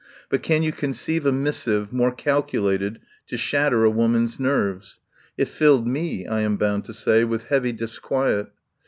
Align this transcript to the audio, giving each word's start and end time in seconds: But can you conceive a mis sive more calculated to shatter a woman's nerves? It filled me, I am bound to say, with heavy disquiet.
But 0.29 0.41
can 0.41 0.63
you 0.63 0.71
conceive 0.71 1.27
a 1.27 1.31
mis 1.31 1.57
sive 1.57 1.93
more 1.93 2.11
calculated 2.11 2.99
to 3.27 3.37
shatter 3.37 3.83
a 3.83 3.91
woman's 3.91 4.39
nerves? 4.39 4.99
It 5.37 5.47
filled 5.47 5.85
me, 5.87 6.25
I 6.25 6.39
am 6.41 6.57
bound 6.57 6.85
to 6.85 6.93
say, 6.95 7.23
with 7.23 7.43
heavy 7.43 7.71
disquiet. 7.71 8.47